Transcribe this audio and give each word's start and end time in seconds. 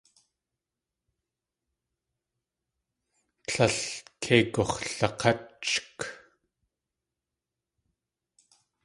Tlél 3.47 3.77
kei 4.21 4.41
gux̲lak̲áchk. 4.53 5.99